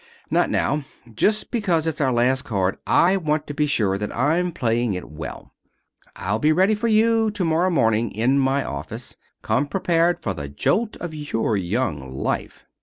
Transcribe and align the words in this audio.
"Not 0.31 0.49
now. 0.49 0.83
Just 1.13 1.51
because 1.51 1.85
it's 1.85 2.01
our 2.01 2.11
last 2.11 2.41
card 2.41 2.79
I 2.87 3.17
want 3.17 3.45
to 3.45 3.53
be 3.53 3.67
sure 3.67 3.99
that 3.99 4.11
I'm 4.17 4.51
playing 4.51 4.95
it 4.95 5.07
well. 5.11 5.53
I'll 6.15 6.39
be 6.39 6.51
ready 6.51 6.73
for 6.73 6.87
you 6.87 7.29
to 7.29 7.45
morrow 7.45 7.69
morning 7.69 8.09
in 8.11 8.39
my 8.39 8.63
office. 8.65 9.15
Come 9.43 9.67
prepared 9.67 10.19
for 10.19 10.33
the 10.33 10.49
jolt 10.49 10.97
of 10.97 11.13
your 11.13 11.55
young 11.55 12.11
life." 12.11 12.65